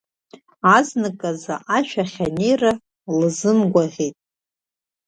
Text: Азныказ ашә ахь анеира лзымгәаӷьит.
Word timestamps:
Азныказ 0.75 1.41
ашә 1.77 1.95
ахь 2.03 2.19
анеира 2.27 2.73
лзымгәаӷьит. 3.19 4.15